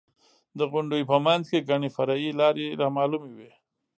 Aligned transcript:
د 0.57 0.59
غونډیو 0.71 1.09
په 1.11 1.17
منځ 1.25 1.43
کې 1.51 1.67
ګڼې 1.69 1.89
فرعي 1.95 2.31
لارې 2.39 2.77
رامعلومې 2.81 3.31
وې. 3.37 3.51